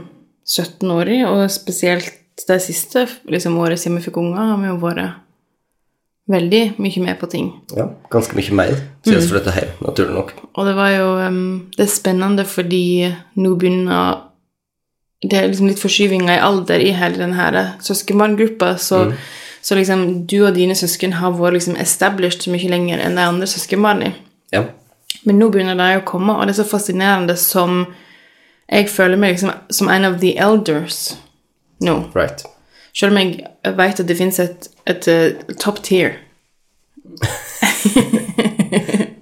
[0.45, 2.13] 17 årene, og spesielt
[2.47, 5.19] de siste liksom, året siden vi fikk unger, har vi jo vært
[6.29, 7.49] veldig mye med på ting.
[7.75, 7.89] ja.
[8.13, 10.35] Ganske mye mer siden vi flytta her, naturlig nok.
[10.53, 13.09] Og det var jo um, Det er spennende fordi
[13.41, 14.29] nå begynner
[15.23, 19.05] Det er liksom litt forskyvinger i alder i hele denne søskenbarngruppa, så,
[19.63, 23.27] så liksom du og dine søsken har vært liksom established så mye lenger enn de
[23.31, 24.11] andre søskenbarna.
[24.51, 24.65] Ja.
[25.23, 27.85] Men nå begynner de å komme, og det er så fascinerende som
[28.71, 31.15] Jeg føler meg liksom som en av the elders
[31.83, 31.97] nå.
[32.15, 32.45] Right.
[32.95, 36.15] Selv om jeg vet at det fins et, et eh, top tier.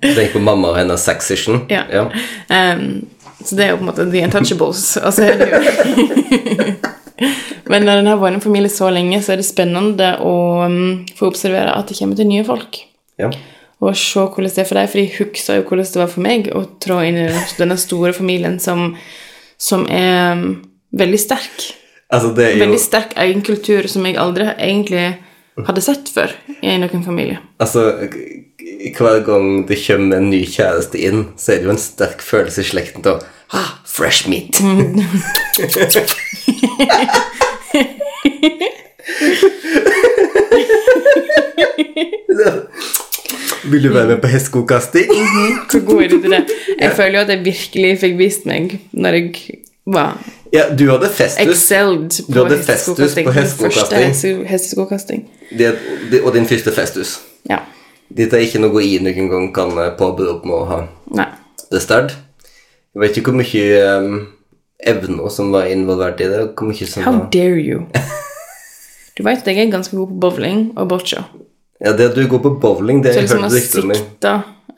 [0.02, 1.66] Tenk på mamma og hennes sexission.
[1.72, 1.84] Ja.
[1.92, 2.06] ja.
[2.54, 3.08] Ehm,
[3.48, 4.84] så det er jo på en måte the untouchables.
[5.02, 5.60] Og så det jo
[7.72, 10.36] Men når den har vært en familie så lenge, så er det spennende å
[10.68, 12.72] um, få observere at det kommer til nye folk.
[13.22, 13.30] ja.
[13.82, 16.22] Og se hvordan det er for deg, for jeg husker jo hvordan det var for
[16.22, 17.24] meg å trå inn i
[17.58, 18.80] denne store familien som,
[19.58, 20.44] som er um,
[21.02, 21.58] veldig sterk.
[22.12, 25.08] Altså, det jo Veldig sterk egen kultur som jeg aldri egentlig
[25.66, 26.30] hadde sett før
[26.62, 27.40] i noen familie.
[27.64, 27.88] Altså,
[28.98, 32.64] hver gang det kommer en ny kjæreste inn, så er det jo en sterk følelse
[32.64, 33.18] i slekten å
[33.58, 34.62] ah, fresh meat.
[43.72, 45.12] Vil du være med på hestekokasting?
[45.72, 46.44] Så god er du til det.
[46.82, 50.16] Jeg føler jo at jeg virkelig fikk vist meg når jeg var
[50.54, 51.68] Ja, du hadde festus,
[52.28, 54.08] Du hadde festus på Min første hesteskokasting.
[54.08, 55.22] heste- hesteskokasting.
[55.58, 55.76] det,
[56.12, 57.20] det, og din første festus.
[57.50, 57.60] Ja.
[58.18, 60.80] Dette er ikke noe jeg noen gang kan eh, påberope meg å ha.
[61.20, 61.28] Nei.
[61.70, 62.16] Det er start.
[62.92, 64.18] Jeg vet ikke hvor mye um,
[64.92, 66.42] evner som var involvert i det.
[66.58, 67.30] Hvor mye som How var...
[67.34, 67.86] dare you?
[69.18, 71.26] Du vet at jeg er ganske god på bowling og boccia.
[71.84, 73.92] Ja, det at du går på bowling, det har jeg liksom hørt rykter om.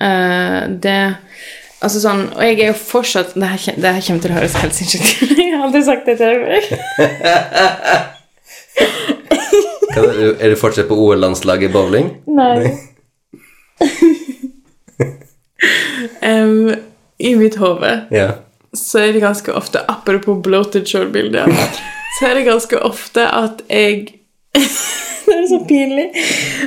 [0.01, 0.97] eh, det
[1.83, 4.55] Altså sånn Og jeg er jo fortsatt Det her, det her kommer til å høres
[4.61, 5.33] helt sinnssykt ut.
[5.41, 6.63] Jeg har aldri sagt det til deg før.
[10.41, 12.07] Er du fortsatt på OL-landslaget i bowling?
[12.25, 12.71] Nei.
[16.21, 16.75] Em,
[17.17, 18.33] I mitt hode yeah.
[18.75, 21.47] så er det ganske ofte Apropos bloated show-bilder
[22.17, 24.19] Så er det ganske ofte at jeg
[25.23, 26.09] Det er så pinlig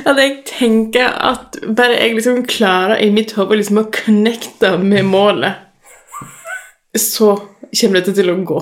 [0.05, 5.05] At jeg tenker at Bare jeg liksom klarer i mitt hode liksom å connecte med
[5.05, 5.53] målet
[6.97, 7.35] Så
[7.69, 8.61] kommer dette til å gå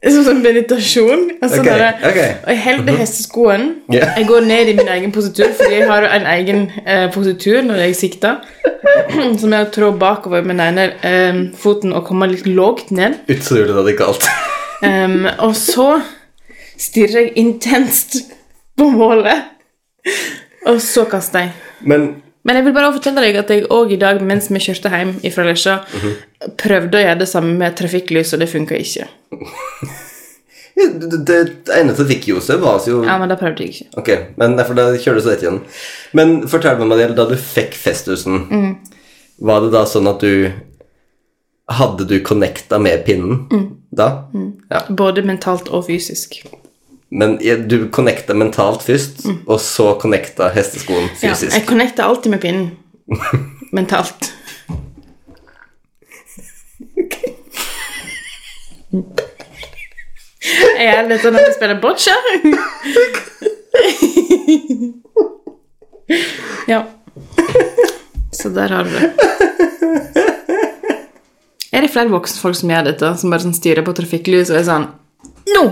[0.00, 2.10] Sånn som meditasjon altså Ok, der, okay.
[2.10, 2.44] ok.
[2.44, 4.12] Og jeg holder hesteskoen Yeah.
[4.20, 7.80] Jeg går ned i min egen positur Fordi jeg har en egen eh, positur når
[7.82, 8.36] jeg sikter
[9.40, 13.18] Som er å trå bakover med den ene eh, foten Og komme litt lågt ned
[13.26, 14.28] Utrolig radikalt.
[14.86, 15.88] um, Og så
[16.78, 18.20] stirrer jeg intenst
[18.78, 19.50] på målet
[20.70, 22.12] Og så kaster jeg Men
[22.44, 25.10] Men jeg vil bare fortelle deg at jeg også i dag Mens vi kjørte hjem
[25.34, 25.74] fra Lesja
[26.60, 29.08] Prøvde å gjøre det samme med trafikklys Og det funket ikke
[30.80, 31.38] ja, det, det
[31.76, 34.10] ene trafikkljuset var jo Ja, men da prøvde jeg ikke Ok,
[34.40, 35.60] men derfor da kjører du så rett igjen.
[36.16, 38.72] Men fortell meg, Mariel, da du fikk festhusen, Mm.
[39.44, 40.50] var det da sånn at du
[41.70, 43.44] Hadde du connecta med pinnen
[43.94, 44.08] da?
[44.72, 44.80] Ja.
[44.88, 46.40] Både mentalt og fysisk.
[47.10, 52.70] Men du connecta mentalt først, og så connecta hesteskoen Ja, jeg connecta alltid med pinnen.
[53.76, 54.30] mentalt.
[60.40, 62.14] Jeg er litt sånn at jeg spiller boccia.
[66.70, 66.80] ja.
[68.32, 69.10] Så der har du det.
[71.70, 74.58] Er det flere voksne folk som gjør dette, som bare sånn styrer på trafikklys og
[74.62, 74.88] er sånn
[75.50, 75.62] Nå!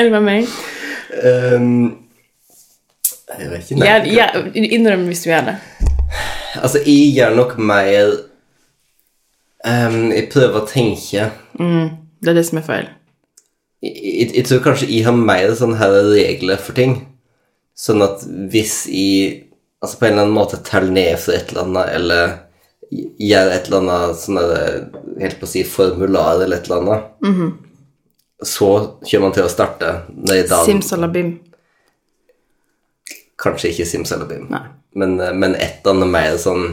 [0.00, 0.52] Er det bare meg?
[1.20, 1.66] Um,
[3.38, 3.88] jeg vet ikke, nei.
[3.88, 5.56] Jeg, jeg, innrøm hvis du gjør det.
[6.58, 8.08] Altså, jeg gjør nok mer
[9.62, 12.88] um, Jeg prøver å tenke Det er det som er feil.
[13.84, 16.96] jeg, jeg, jeg tror kanskje jeg har mer sånne her regler for ting.
[17.78, 19.46] Sånn at hvis jeg
[19.80, 22.34] altså på en eller annen måte teller ned for et eller annet, eller
[23.22, 24.40] gjør et eller annet sånn
[25.22, 27.10] helt på å si formular eller et eller annet,
[28.42, 31.32] så kommer man til å starte dagen Simsalabim.
[33.40, 34.66] Kanskje ikke simsalabim, Nei.
[35.00, 36.64] men, eh, men et eller annet mer sånn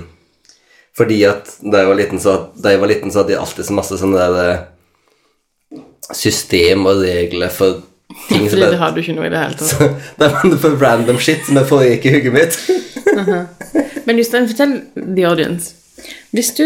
[0.97, 3.75] Fordi at da jeg var liten, så, jeg var liten, så hadde jeg alltid så
[3.77, 4.63] masse sånne der eh,
[6.15, 7.83] system og regler for
[8.27, 10.01] ting som Fordi det har du ikke noe i det hele tatt.
[10.19, 12.59] Det var for random shit som jeg foregikk i hugget mitt.
[14.07, 15.75] Men Jostein, fortell the audience.
[16.31, 16.63] Hvis du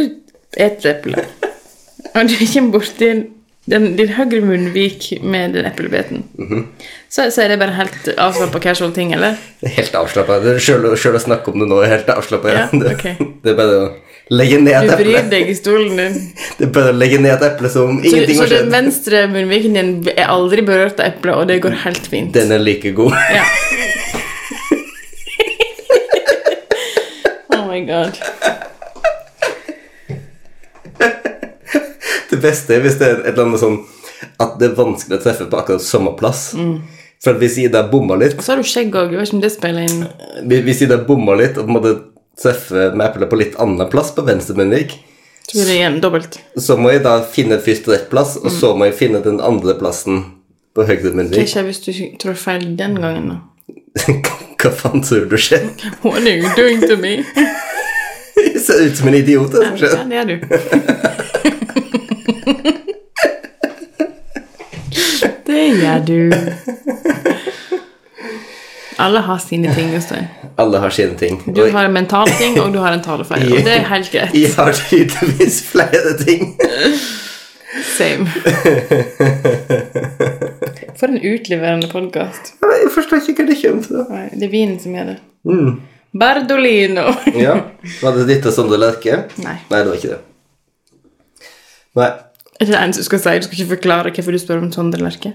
[0.58, 1.26] et eple,
[2.12, 3.12] og du kommer borti
[3.70, 6.24] den, din høyre munnvik med den eplebeten,
[7.09, 9.38] så, så er det bare helt avslappa casual ting, eller?
[9.62, 10.39] Er Helt avslappa.
[10.57, 12.55] Sjøl å snakke om det nå er helt avslappa.
[12.55, 13.05] Ja, det, ok.
[13.43, 13.86] det er bare å
[14.34, 14.97] legge ned et eple.
[14.97, 16.18] Du vrir deg i stolen din.
[16.57, 18.74] Det er bare å legge ned et eple som om Så, ingenting så har den
[18.74, 22.34] venstre munnviken din er aldri berørt av eplet, og det går helt fint.
[22.34, 23.18] Den er like god.
[23.36, 23.45] Ja.
[27.51, 28.18] Oh my god.
[32.32, 33.78] Det beste er hvis det er et eller annet sånn
[34.42, 36.52] at det er vanskelig å treffe på akkurat samme plass.
[37.22, 39.12] For at hvis Ida da bomma litt Og så har du skjegg òg.
[39.14, 40.06] Vet ikke om det spiller inn.
[40.50, 41.94] Hvis Ida da bomma litt og på en måte
[42.42, 44.96] treffer med eplet på litt annen plass på venstre munnvik,
[45.46, 46.40] Så blir det igjen dobbelt.
[46.58, 49.74] så må jeg da finne først rett plass, og så må jeg finne den andre
[49.78, 50.24] plassen
[50.74, 53.38] på høyre Hva skjer hvis du trår feil den gangen, da?
[54.62, 55.68] Hva faen tror du skjer?
[56.06, 57.20] What are you doing to me?
[58.42, 59.54] Jeg ser ut som en idiot.
[59.54, 61.20] Ja, det er du.
[65.46, 66.32] Det gjør du.
[69.02, 70.26] Alle har sine ting, Jostein.
[70.62, 71.39] Alle har sine ting.
[71.56, 73.48] Du har en mental ting, og du har en talefeil.
[73.56, 74.34] Og det er helt greit.
[74.38, 76.42] jeg har tydeligvis flere ting.
[77.96, 78.28] Same.
[81.00, 82.54] For en utleverende podkast.
[82.62, 83.98] Jeg forstår ikke hva det kommer til.
[84.12, 85.20] Nei, det er vinen som gjør det.
[86.22, 87.08] Bardolino.
[87.39, 87.56] Ja,
[88.04, 89.16] Var det ditt og Sondre Lerche?
[89.42, 89.58] Nei.
[89.72, 90.22] Nei, det var ikke det.
[91.98, 92.12] Nei,
[92.62, 93.32] Er det det eneste du skal si?
[93.41, 95.32] Du skal ikke forklare hvorfor du spør om Sondre Lerche?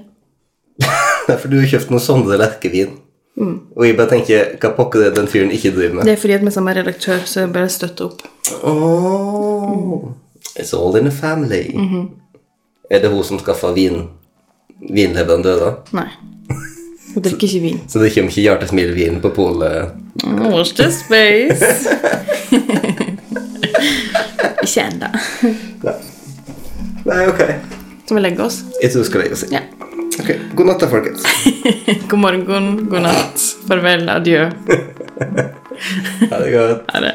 [1.28, 2.92] Nei, for du har kjøpt noe Sondre Lerche-vin.
[3.36, 6.06] Og jeg bare tenker, hva pokker det den fyren ikke driver med?
[6.06, 8.22] Det er fordi at vi er samme redaktør, så jeg bare støtter opp.
[8.62, 10.14] Oh,
[10.54, 11.74] it's all in the family.
[12.88, 14.06] Er det hun som skaffa vin,
[14.78, 15.82] vinleverandører?
[15.98, 16.08] Nei.
[17.12, 17.82] Hun drikker ikke vin.
[17.90, 19.98] Så det kommer ikke hjertesmilvin på polet?
[20.24, 21.74] Watch the space.
[24.62, 25.10] ikke ennå.
[27.06, 27.40] Nei, ok.
[28.04, 28.56] Skal vi legge oss?
[28.82, 29.44] Jeg tror vi skal legge oss.
[29.52, 29.60] Ja.
[30.16, 31.22] Ok, God natt da, folkens.
[32.10, 32.44] God morgen,
[32.90, 34.48] god natt, farvel, adjø.
[36.30, 36.88] Ha det godt.
[36.88, 37.14] Ha det.